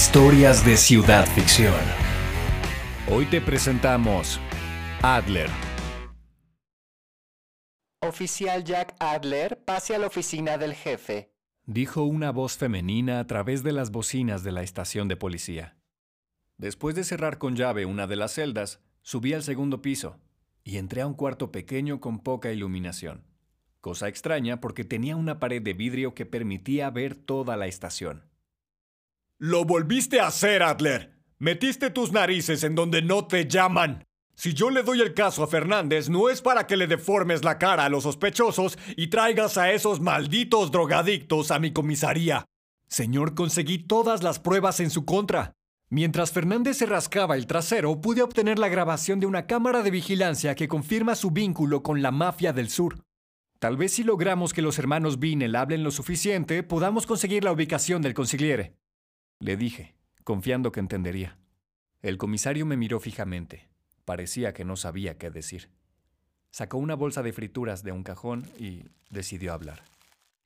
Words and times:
Historias 0.00 0.64
de 0.64 0.76
ciudad 0.76 1.26
ficción. 1.26 1.74
Hoy 3.10 3.26
te 3.26 3.40
presentamos 3.40 4.38
Adler. 5.02 5.50
Oficial 8.06 8.62
Jack 8.62 8.94
Adler, 9.00 9.64
pase 9.64 9.96
a 9.96 9.98
la 9.98 10.06
oficina 10.06 10.56
del 10.56 10.74
jefe. 10.74 11.32
Dijo 11.66 12.04
una 12.04 12.30
voz 12.30 12.56
femenina 12.56 13.18
a 13.18 13.26
través 13.26 13.64
de 13.64 13.72
las 13.72 13.90
bocinas 13.90 14.44
de 14.44 14.52
la 14.52 14.62
estación 14.62 15.08
de 15.08 15.16
policía. 15.16 15.76
Después 16.58 16.94
de 16.94 17.02
cerrar 17.02 17.38
con 17.38 17.56
llave 17.56 17.84
una 17.84 18.06
de 18.06 18.14
las 18.14 18.34
celdas, 18.34 18.80
subí 19.02 19.32
al 19.32 19.42
segundo 19.42 19.82
piso 19.82 20.20
y 20.62 20.76
entré 20.76 21.00
a 21.00 21.08
un 21.08 21.14
cuarto 21.14 21.50
pequeño 21.50 22.00
con 22.00 22.20
poca 22.20 22.52
iluminación. 22.52 23.24
Cosa 23.80 24.06
extraña 24.06 24.60
porque 24.60 24.84
tenía 24.84 25.16
una 25.16 25.40
pared 25.40 25.60
de 25.60 25.74
vidrio 25.74 26.14
que 26.14 26.24
permitía 26.24 26.88
ver 26.88 27.16
toda 27.16 27.56
la 27.56 27.66
estación. 27.66 28.27
Lo 29.40 29.64
volviste 29.64 30.18
a 30.18 30.26
hacer, 30.26 30.64
Adler. 30.64 31.16
Metiste 31.38 31.90
tus 31.90 32.10
narices 32.10 32.64
en 32.64 32.74
donde 32.74 33.02
no 33.02 33.28
te 33.28 33.46
llaman. 33.46 34.04
Si 34.34 34.52
yo 34.52 34.68
le 34.68 34.82
doy 34.82 35.00
el 35.00 35.14
caso 35.14 35.44
a 35.44 35.46
Fernández, 35.46 36.08
no 36.08 36.28
es 36.28 36.42
para 36.42 36.66
que 36.66 36.76
le 36.76 36.88
deformes 36.88 37.44
la 37.44 37.56
cara 37.56 37.84
a 37.84 37.88
los 37.88 38.02
sospechosos 38.02 38.76
y 38.96 39.06
traigas 39.06 39.56
a 39.56 39.70
esos 39.70 40.00
malditos 40.00 40.72
drogadictos 40.72 41.52
a 41.52 41.60
mi 41.60 41.72
comisaría. 41.72 42.46
Señor, 42.88 43.36
conseguí 43.36 43.78
todas 43.78 44.24
las 44.24 44.40
pruebas 44.40 44.80
en 44.80 44.90
su 44.90 45.04
contra. 45.04 45.52
Mientras 45.88 46.32
Fernández 46.32 46.78
se 46.78 46.86
rascaba 46.86 47.36
el 47.36 47.46
trasero, 47.46 48.00
pude 48.00 48.22
obtener 48.22 48.58
la 48.58 48.68
grabación 48.68 49.20
de 49.20 49.26
una 49.26 49.46
cámara 49.46 49.84
de 49.84 49.92
vigilancia 49.92 50.56
que 50.56 50.66
confirma 50.66 51.14
su 51.14 51.30
vínculo 51.30 51.84
con 51.84 52.02
la 52.02 52.10
mafia 52.10 52.52
del 52.52 52.70
sur. 52.70 53.04
Tal 53.60 53.76
vez 53.76 53.92
si 53.92 54.02
logramos 54.02 54.52
que 54.52 54.62
los 54.62 54.80
hermanos 54.80 55.20
Binel 55.20 55.54
hablen 55.54 55.84
lo 55.84 55.92
suficiente, 55.92 56.64
podamos 56.64 57.06
conseguir 57.06 57.44
la 57.44 57.52
ubicación 57.52 58.02
del 58.02 58.14
consigliere. 58.14 58.74
Le 59.40 59.56
dije, 59.56 59.94
confiando 60.24 60.72
que 60.72 60.80
entendería. 60.80 61.38
El 62.02 62.18
comisario 62.18 62.66
me 62.66 62.76
miró 62.76 63.00
fijamente. 63.00 63.68
Parecía 64.04 64.52
que 64.52 64.64
no 64.64 64.76
sabía 64.76 65.18
qué 65.18 65.30
decir. 65.30 65.70
Sacó 66.50 66.78
una 66.78 66.94
bolsa 66.94 67.22
de 67.22 67.32
frituras 67.32 67.82
de 67.82 67.92
un 67.92 68.02
cajón 68.02 68.44
y 68.58 68.84
decidió 69.10 69.52
hablar. 69.52 69.82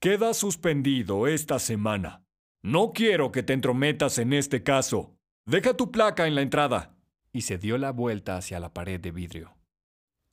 Queda 0.00 0.34
suspendido 0.34 1.26
esta 1.26 1.58
semana. 1.58 2.24
No 2.62 2.92
quiero 2.92 3.32
que 3.32 3.42
te 3.42 3.52
entrometas 3.52 4.18
en 4.18 4.32
este 4.32 4.62
caso. 4.62 5.16
Deja 5.46 5.74
tu 5.74 5.90
placa 5.90 6.26
en 6.26 6.34
la 6.34 6.42
entrada. 6.42 6.94
Y 7.32 7.42
se 7.42 7.58
dio 7.58 7.78
la 7.78 7.90
vuelta 7.90 8.36
hacia 8.36 8.60
la 8.60 8.74
pared 8.74 9.00
de 9.00 9.12
vidrio. 9.12 9.56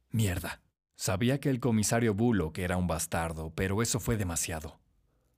Mierda. 0.10 0.62
Sabía 0.96 1.40
que 1.40 1.50
el 1.50 1.60
comisario 1.60 2.14
Bullock 2.14 2.58
era 2.60 2.78
un 2.78 2.88
bastardo, 2.88 3.54
pero 3.56 3.82
eso 3.82 4.00
fue 4.00 4.18
demasiado. 4.18 4.81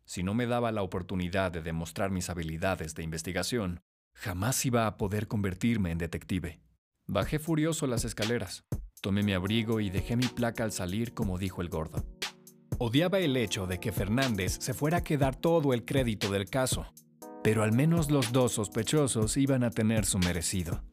Si 0.06 0.24
no 0.24 0.34
me 0.34 0.46
daba 0.46 0.72
la 0.72 0.84
oportunidad 0.84 1.52
de 1.52 1.62
demostrar 1.62 2.12
mis 2.12 2.30
habilidades 2.30 2.96
de 2.96 3.04
investigación, 3.04 3.82
jamás 4.14 4.66
iba 4.66 4.88
a 4.88 4.98
poder 4.98 5.28
convertirme 5.28 5.92
en 5.92 5.98
detective. 5.98 6.60
Bajé 7.08 7.40
furioso 7.40 7.88
las 7.88 8.06
escaleras, 8.06 8.66
tomé 9.02 9.24
mi 9.24 9.34
abrigo 9.34 9.80
y 9.80 9.90
dejé 9.90 10.16
mi 10.16 10.28
placa 10.28 10.64
al 10.64 10.72
salir 10.72 11.14
como 11.14 11.38
dijo 11.38 11.62
el 11.62 11.70
gordo. 11.70 12.06
Odiaba 12.80 13.20
el 13.20 13.38
hecho 13.38 13.68
de 13.68 13.80
que 13.80 13.92
Fernández 13.92 14.58
se 14.60 14.74
fuera 14.74 14.98
a 14.98 15.04
quedar 15.04 15.36
todo 15.36 15.74
el 15.74 15.86
crédito 15.86 16.32
del 16.32 16.50
caso, 16.50 16.86
pero 17.44 17.64
al 17.64 17.72
menos 17.72 18.10
los 18.10 18.32
dos 18.32 18.54
sospechosos 18.54 19.38
iban 19.38 19.64
a 19.64 19.72
tener 19.72 20.06
su 20.06 20.18
merecido. 20.20 20.84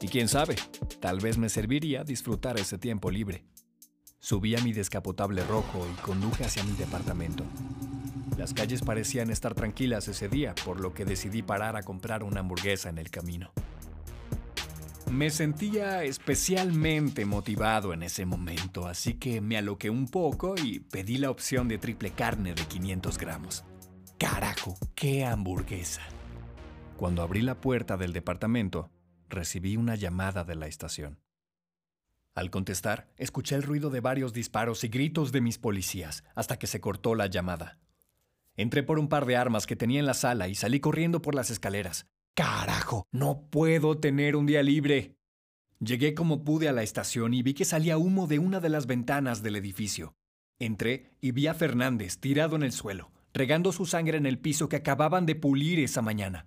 Y 0.00 0.08
quién 0.08 0.28
sabe, 0.28 0.56
tal 1.00 1.20
vez 1.20 1.38
me 1.38 1.48
serviría 1.48 2.04
disfrutar 2.04 2.58
ese 2.58 2.78
tiempo 2.78 3.10
libre. 3.10 3.44
Subí 4.20 4.54
a 4.54 4.62
mi 4.62 4.72
descapotable 4.72 5.44
rojo 5.44 5.86
y 5.92 6.00
conduje 6.02 6.44
hacia 6.44 6.64
mi 6.64 6.72
departamento. 6.72 7.44
Las 8.38 8.54
calles 8.54 8.82
parecían 8.82 9.30
estar 9.30 9.52
tranquilas 9.54 10.06
ese 10.06 10.28
día, 10.28 10.54
por 10.64 10.78
lo 10.78 10.94
que 10.94 11.04
decidí 11.04 11.42
parar 11.42 11.74
a 11.74 11.82
comprar 11.82 12.22
una 12.22 12.38
hamburguesa 12.38 12.88
en 12.88 12.98
el 12.98 13.10
camino. 13.10 13.50
Me 15.10 15.30
sentía 15.30 16.04
especialmente 16.04 17.24
motivado 17.24 17.92
en 17.92 18.04
ese 18.04 18.26
momento, 18.26 18.86
así 18.86 19.14
que 19.14 19.40
me 19.40 19.58
aloqué 19.58 19.90
un 19.90 20.06
poco 20.06 20.54
y 20.56 20.78
pedí 20.78 21.18
la 21.18 21.30
opción 21.30 21.66
de 21.66 21.78
triple 21.78 22.12
carne 22.12 22.54
de 22.54 22.62
500 22.62 23.18
gramos. 23.18 23.64
¡Carajo! 24.18 24.76
¡Qué 24.94 25.24
hamburguesa! 25.24 26.02
Cuando 26.96 27.22
abrí 27.22 27.42
la 27.42 27.60
puerta 27.60 27.96
del 27.96 28.12
departamento, 28.12 28.88
recibí 29.28 29.76
una 29.76 29.96
llamada 29.96 30.44
de 30.44 30.54
la 30.54 30.68
estación. 30.68 31.18
Al 32.36 32.50
contestar, 32.50 33.08
escuché 33.16 33.56
el 33.56 33.64
ruido 33.64 33.90
de 33.90 33.98
varios 33.98 34.32
disparos 34.32 34.84
y 34.84 34.88
gritos 34.88 35.32
de 35.32 35.40
mis 35.40 35.58
policías, 35.58 36.22
hasta 36.36 36.56
que 36.56 36.68
se 36.68 36.80
cortó 36.80 37.16
la 37.16 37.26
llamada. 37.26 37.78
Entré 38.58 38.82
por 38.82 38.98
un 38.98 39.08
par 39.08 39.24
de 39.24 39.36
armas 39.36 39.68
que 39.68 39.76
tenía 39.76 40.00
en 40.00 40.06
la 40.06 40.14
sala 40.14 40.48
y 40.48 40.56
salí 40.56 40.80
corriendo 40.80 41.22
por 41.22 41.36
las 41.36 41.48
escaleras. 41.48 42.08
¡Carajo! 42.34 43.06
No 43.12 43.48
puedo 43.50 43.98
tener 43.98 44.34
un 44.34 44.46
día 44.46 44.64
libre. 44.64 45.14
Llegué 45.78 46.12
como 46.12 46.42
pude 46.42 46.68
a 46.68 46.72
la 46.72 46.82
estación 46.82 47.34
y 47.34 47.42
vi 47.44 47.54
que 47.54 47.64
salía 47.64 47.98
humo 47.98 48.26
de 48.26 48.40
una 48.40 48.58
de 48.58 48.68
las 48.68 48.86
ventanas 48.86 49.44
del 49.44 49.54
edificio. 49.54 50.16
Entré 50.58 51.12
y 51.20 51.30
vi 51.30 51.46
a 51.46 51.54
Fernández 51.54 52.18
tirado 52.18 52.56
en 52.56 52.64
el 52.64 52.72
suelo, 52.72 53.12
regando 53.32 53.70
su 53.70 53.86
sangre 53.86 54.18
en 54.18 54.26
el 54.26 54.40
piso 54.40 54.68
que 54.68 54.74
acababan 54.74 55.24
de 55.24 55.36
pulir 55.36 55.78
esa 55.78 56.02
mañana. 56.02 56.46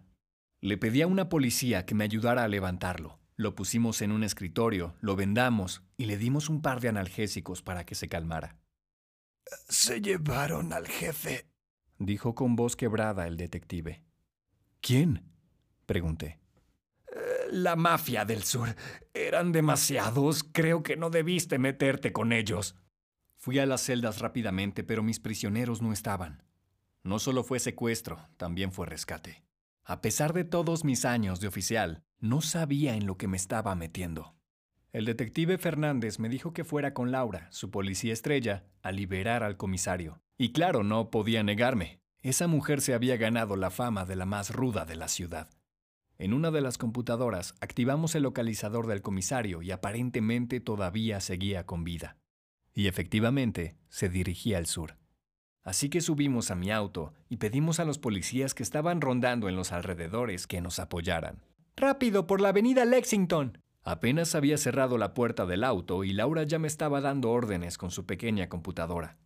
Le 0.59 0.78
pedí 0.78 1.01
a 1.01 1.07
una 1.07 1.29
policía 1.29 1.85
que 1.85 1.95
me 1.95 2.03
ayudara 2.03 2.43
a 2.43 2.49
levantarlo. 2.49 3.22
Lo 3.38 3.55
pusimos 3.55 4.01
en 4.01 4.11
un 4.11 4.25
escritorio, 4.25 4.95
lo 4.99 5.16
vendamos 5.16 5.81
y 5.95 6.07
le 6.07 6.17
dimos 6.17 6.49
un 6.49 6.61
par 6.61 6.81
de 6.81 6.89
analgésicos 6.89 7.61
para 7.61 7.85
que 7.85 7.95
se 7.95 8.09
calmara. 8.09 8.57
Se 9.69 10.01
llevaron 10.01 10.73
al 10.73 10.88
jefe, 10.88 11.50
dijo 12.06 12.35
con 12.35 12.56
voz 12.56 12.75
quebrada 12.75 13.28
el 13.28 13.38
detective. 13.38 14.03
¿Quién? 14.81 15.23
pregunté. 15.85 16.39
Eh, 17.07 17.47
la 17.51 17.75
mafia 17.75 18.25
del 18.25 18.44
sur. 18.44 18.75
Eran 19.13 19.51
demasiados. 19.51 20.44
Creo 20.44 20.84
que 20.84 20.97
no 20.97 21.09
debiste 21.09 21.59
meterte 21.59 22.11
con 22.11 22.34
ellos. 22.34 22.75
Fui 23.38 23.59
a 23.59 23.66
las 23.66 23.81
celdas 23.81 24.19
rápidamente, 24.19 24.84
pero 24.84 25.03
mis 25.03 25.19
prisioneros 25.19 25.81
no 25.81 25.94
estaban. 25.94 26.44
No 27.03 27.19
solo 27.19 27.44
fue 27.44 27.59
secuestro, 27.59 28.28
también 28.38 28.72
fue 28.72 28.85
rescate. 28.85 29.44
A 29.84 30.01
pesar 30.01 30.34
de 30.34 30.44
todos 30.44 30.84
mis 30.84 31.06
años 31.06 31.40
de 31.40 31.47
oficial, 31.47 32.03
no 32.19 32.41
sabía 32.41 32.95
en 32.95 33.07
lo 33.07 33.17
que 33.17 33.28
me 33.28 33.38
estaba 33.38 33.73
metiendo. 33.75 34.35
El 34.94 35.06
detective 35.06 35.57
Fernández 35.57 36.19
me 36.19 36.28
dijo 36.28 36.53
que 36.53 36.66
fuera 36.66 36.94
con 36.94 37.12
Laura, 37.12 37.47
su 37.52 37.72
policía 37.72 38.12
estrella, 38.12 38.66
a 38.81 38.91
liberar 38.91 39.41
al 39.41 39.56
comisario. 39.56 40.19
Y 40.38 40.52
claro, 40.52 40.84
no 40.84 41.09
podía 41.09 41.44
negarme. 41.44 42.02
Esa 42.22 42.47
mujer 42.47 42.81
se 42.81 42.94
había 42.94 43.16
ganado 43.16 43.56
la 43.56 43.69
fama 43.69 44.03
de 44.03 44.18
la 44.18 44.25
más 44.25 44.53
ruda 44.53 44.84
de 44.84 44.97
la 44.97 45.07
ciudad. 45.07 45.50
En 46.18 46.34
una 46.34 46.52
de 46.52 46.59
las 46.59 46.78
computadoras 46.78 47.56
activamos 47.62 48.16
el 48.16 48.24
localizador 48.24 48.85
del 48.85 49.02
comisario 49.02 49.62
y 49.62 49.72
aparentemente 49.72 50.59
todavía 50.59 51.22
seguía 51.22 51.66
con 51.66 51.85
vida. 51.85 52.18
Y 52.73 52.88
efectivamente 52.88 53.78
se 53.88 54.09
dirigía 54.09 54.58
al 54.58 54.66
sur. 54.66 54.97
Así 55.63 55.90
que 55.90 56.02
subimos 56.02 56.52
a 56.52 56.56
mi 56.56 56.69
auto 56.69 57.13
y 57.29 57.38
pedimos 57.38 57.79
a 57.79 57.85
los 57.85 57.97
policías 57.97 58.53
que 58.53 58.63
estaban 58.63 59.00
rondando 59.00 59.47
en 59.47 59.56
los 59.56 59.72
alrededores 59.72 60.47
que 60.47 60.59
nos 60.59 60.79
apoyaran. 60.79 61.46
¡Rápido, 61.78 62.28
por 62.28 62.41
la 62.41 62.50
avenida 62.50 62.84
Lexington! 62.84 63.60
Apenas 63.83 64.35
había 64.35 64.57
cerrado 64.57 64.97
la 64.97 65.13
puerta 65.13 65.45
del 65.45 65.63
auto 65.63 66.03
y 66.03 66.13
Laura 66.13 66.43
ya 66.43 66.59
me 66.59 66.67
estaba 66.67 67.01
dando 67.01 67.31
órdenes 67.31 67.77
con 67.77 67.89
su 67.89 68.05
pequeña 68.05 68.47
computadora. 68.47 69.17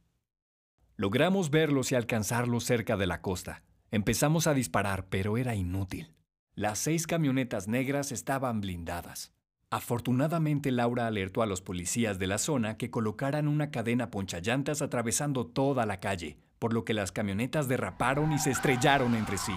Logramos 0.96 1.50
verlos 1.50 1.92
y 1.92 1.96
alcanzarlos 1.96 2.64
cerca 2.64 2.96
de 2.96 3.06
la 3.06 3.22
costa. 3.22 3.64
Empezamos 3.92 4.48
a 4.48 4.54
disparar, 4.54 5.08
pero 5.10 5.38
era 5.38 5.56
inútil. 5.56 6.16
Las 6.54 6.80
seis 6.80 7.06
camionetas 7.06 7.68
negras 7.68 8.14
estaban 8.14 8.62
blindadas. 8.62 9.34
Afortunadamente 9.70 10.72
Laura 10.72 11.06
alertó 11.08 11.42
a 11.42 11.46
los 11.46 11.62
policías 11.62 12.18
de 12.18 12.28
la 12.28 12.38
zona 12.38 12.78
que 12.78 12.90
colocaran 12.90 13.50
una 13.50 13.72
cadena 13.72 14.10
ponchallantas 14.10 14.82
atravesando 14.82 15.48
toda 15.48 15.86
la 15.86 16.00
calle, 16.00 16.38
por 16.60 16.72
lo 16.72 16.86
que 16.86 16.94
las 16.94 17.12
camionetas 17.12 17.68
derraparon 17.68 18.32
y 18.32 18.40
se 18.40 18.52
estrellaron 18.52 19.16
entre 19.16 19.38
sí. 19.38 19.56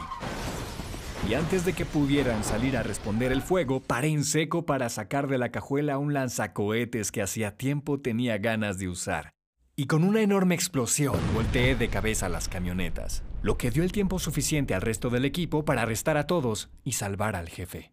Y 1.28 1.34
antes 1.34 1.64
de 1.64 1.74
que 1.74 1.84
pudieran 1.84 2.42
salir 2.42 2.76
a 2.76 2.82
responder 2.82 3.32
el 3.32 3.42
fuego, 3.42 3.80
paré 3.80 4.08
en 4.08 4.24
seco 4.24 4.64
para 4.64 4.88
sacar 4.88 5.28
de 5.28 5.38
la 5.38 5.50
cajuela 5.50 5.98
un 5.98 6.14
lanzacohetes 6.14 7.12
que 7.12 7.22
hacía 7.22 7.56
tiempo 7.56 8.00
tenía 8.00 8.38
ganas 8.38 8.78
de 8.78 8.88
usar 8.88 9.34
y 9.78 9.86
con 9.86 10.02
una 10.02 10.22
enorme 10.22 10.56
explosión 10.56 11.14
volteé 11.32 11.76
de 11.76 11.88
cabeza 11.88 12.28
las 12.28 12.48
camionetas, 12.48 13.22
lo 13.42 13.56
que 13.56 13.70
dio 13.70 13.84
el 13.84 13.92
tiempo 13.92 14.18
suficiente 14.18 14.74
al 14.74 14.82
resto 14.82 15.08
del 15.08 15.24
equipo 15.24 15.64
para 15.64 15.82
arrestar 15.82 16.16
a 16.16 16.26
todos 16.26 16.68
y 16.82 16.94
salvar 16.94 17.36
al 17.36 17.48
jefe. 17.48 17.92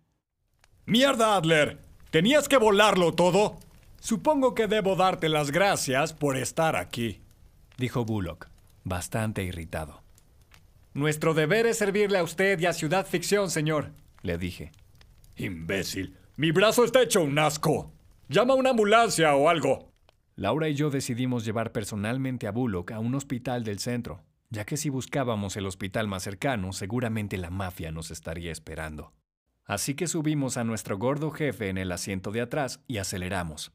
¡Mierda, 0.88 1.36
Adler! 1.36 1.78
¿Tenías 2.10 2.50
que 2.50 2.58
volarlo 2.58 3.14
todo? 3.14 3.60
Supongo 4.00 4.56
que 4.56 4.66
debo 4.66 4.96
darte 4.96 5.30
las 5.30 5.52
gracias 5.52 6.12
por 6.12 6.38
estar 6.38 6.76
aquí, 6.76 7.22
dijo 7.78 8.04
Bullock, 8.04 8.50
bastante 8.84 9.44
irritado. 9.44 10.05
Nuestro 10.96 11.34
deber 11.34 11.66
es 11.66 11.80
servirle 11.80 12.20
a 12.20 12.24
usted 12.24 12.58
y 12.58 12.68
a 12.68 12.72
Ciudad 12.72 13.06
Ficción, 13.06 13.52
señor, 13.52 13.92
le 14.22 14.38
dije. 14.38 14.72
Imbécil, 15.36 16.16
mi 16.38 16.52
brazo 16.52 16.86
está 16.86 17.02
hecho 17.02 17.22
un 17.22 17.38
asco. 17.38 17.92
Llama 18.30 18.54
a 18.54 18.56
una 18.56 18.70
ambulancia 18.70 19.36
o 19.36 19.50
algo. 19.50 19.92
Laura 20.38 20.70
y 20.70 20.74
yo 20.74 20.90
decidimos 20.90 21.44
llevar 21.44 21.74
personalmente 21.74 22.48
a 22.48 22.52
Bullock 22.52 22.92
a 22.92 23.00
un 23.00 23.14
hospital 23.14 23.66
del 23.66 23.80
centro. 23.80 24.24
ya 24.50 24.64
que 24.64 24.78
si 24.78 24.90
buscábamos 24.90 25.58
el 25.58 25.66
hospital 25.66 26.08
más 26.08 26.24
cercano, 26.24 26.72
seguramente 26.72 27.36
la 27.36 27.50
mafia 27.50 27.92
nos 27.92 28.10
estaría 28.10 28.54
esperando. 28.54 29.12
Así 29.66 29.96
que 29.96 30.08
subimos 30.08 30.56
a 30.56 30.64
nuestro 30.64 30.98
gordo 30.98 31.30
jefe 31.30 31.68
en 31.68 31.78
el 31.78 31.92
asiento 31.92 32.32
de 32.32 32.40
atrás 32.40 32.80
y 32.88 33.00
aceleramos. 33.00 33.74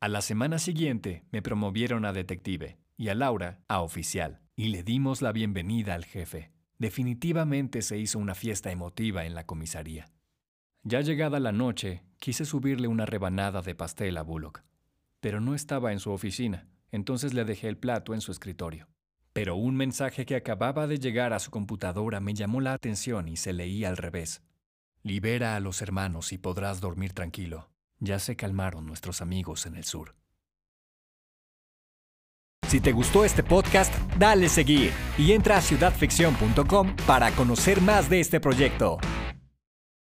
A 0.00 0.08
la 0.08 0.22
semana 0.22 0.58
siguiente 0.58 1.24
me 1.30 1.42
promovieron 1.42 2.06
a 2.06 2.14
detective 2.14 2.78
y 2.96 3.10
a 3.10 3.14
Laura 3.14 3.60
a 3.68 3.82
oficial, 3.82 4.40
y 4.58 4.70
le 4.70 4.82
dimos 4.82 5.22
la 5.22 5.30
bienvenida 5.30 5.94
al 5.94 6.04
jefe. 6.04 6.50
Definitivamente 6.78 7.80
se 7.80 7.96
hizo 7.96 8.18
una 8.18 8.34
fiesta 8.34 8.72
emotiva 8.72 9.24
en 9.24 9.36
la 9.36 9.46
comisaría. 9.46 10.10
Ya 10.82 11.00
llegada 11.00 11.38
la 11.38 11.52
noche, 11.52 12.02
quise 12.18 12.44
subirle 12.44 12.88
una 12.88 13.06
rebanada 13.06 13.62
de 13.62 13.76
pastel 13.76 14.16
a 14.16 14.22
Bullock, 14.22 14.64
pero 15.20 15.40
no 15.40 15.54
estaba 15.54 15.92
en 15.92 16.00
su 16.00 16.10
oficina, 16.10 16.66
entonces 16.90 17.34
le 17.34 17.44
dejé 17.44 17.68
el 17.68 17.78
plato 17.78 18.14
en 18.14 18.20
su 18.20 18.32
escritorio. 18.32 18.88
Pero 19.32 19.54
un 19.54 19.76
mensaje 19.76 20.26
que 20.26 20.34
acababa 20.34 20.88
de 20.88 20.98
llegar 20.98 21.32
a 21.32 21.38
su 21.38 21.52
computadora 21.52 22.18
me 22.18 22.34
llamó 22.34 22.60
la 22.60 22.72
atención 22.72 23.28
y 23.28 23.36
se 23.36 23.52
leía 23.52 23.88
al 23.88 23.96
revés. 23.96 24.42
Libera 25.04 25.54
a 25.54 25.60
los 25.60 25.82
hermanos 25.82 26.32
y 26.32 26.38
podrás 26.38 26.80
dormir 26.80 27.12
tranquilo. 27.12 27.70
Ya 28.00 28.18
se 28.18 28.34
calmaron 28.34 28.86
nuestros 28.86 29.22
amigos 29.22 29.66
en 29.66 29.76
el 29.76 29.84
sur. 29.84 30.16
Si 32.68 32.80
te 32.80 32.92
gustó 32.92 33.24
este 33.24 33.42
podcast, 33.42 33.92
dale 34.18 34.48
seguir 34.50 34.92
y 35.16 35.32
entra 35.32 35.56
a 35.56 35.60
ciudadficción.com 35.62 36.94
para 37.06 37.30
conocer 37.32 37.80
más 37.80 38.10
de 38.10 38.20
este 38.20 38.40
proyecto. 38.40 38.98